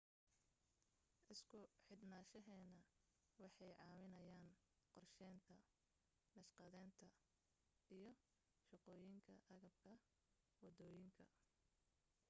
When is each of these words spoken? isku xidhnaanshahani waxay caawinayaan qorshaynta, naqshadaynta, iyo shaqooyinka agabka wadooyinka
isku 1.33 1.59
xidhnaanshahani 1.85 2.79
waxay 3.41 3.71
caawinayaan 3.79 4.47
qorshaynta, 4.93 5.57
naqshadaynta, 6.35 7.07
iyo 7.97 8.11
shaqooyinka 8.67 9.33
agabka 9.53 9.91
wadooyinka 10.63 11.23